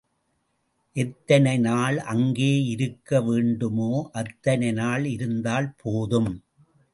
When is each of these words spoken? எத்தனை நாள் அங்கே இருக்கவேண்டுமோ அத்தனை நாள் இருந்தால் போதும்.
எத்தனை 0.95 1.57
நாள் 1.57 1.97
அங்கே 1.97 2.49
இருக்கவேண்டுமோ 2.75 3.91
அத்தனை 4.11 4.71
நாள் 4.71 5.05
இருந்தால் 5.05 5.69
போதும். 5.75 6.31